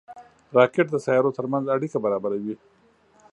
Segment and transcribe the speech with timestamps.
[0.57, 2.55] راکټ د سیارو ترمنځ اړیکه برابروي